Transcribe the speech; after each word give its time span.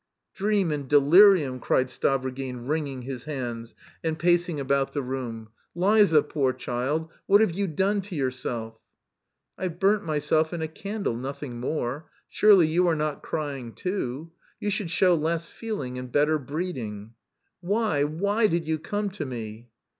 "Dream 0.33 0.71
and 0.71 0.89
delirium," 0.89 1.59
cried 1.59 1.89
Stavrogin, 1.91 2.67
wringing 2.67 3.03
his 3.03 3.25
hands, 3.25 3.75
and 4.03 4.17
pacing 4.17 4.59
about 4.59 4.93
the 4.93 5.01
room. 5.03 5.49
"Liza, 5.75 6.23
poor 6.23 6.53
child, 6.53 7.11
what 7.27 7.39
have 7.39 7.51
you 7.51 7.67
done 7.67 8.01
to 8.01 8.15
yourself?" 8.15 8.79
"I've 9.59 9.79
burnt 9.79 10.03
myself 10.03 10.53
in 10.53 10.63
a 10.63 10.67
candle, 10.67 11.15
nothing 11.15 11.59
more. 11.59 12.09
Surely 12.27 12.65
you 12.65 12.87
are 12.87 12.95
not 12.95 13.21
crying, 13.21 13.73
too? 13.73 14.31
You 14.59 14.71
should 14.71 14.89
show 14.89 15.13
less 15.13 15.47
feeling 15.47 15.99
and 15.99 16.11
better 16.11 16.39
breeding...." 16.39 17.13
"Why, 17.59 18.03
why 18.03 18.47
did 18.47 18.65
you 18.65 18.79
come 18.79 19.11
to 19.11 19.25
me?" 19.27 19.69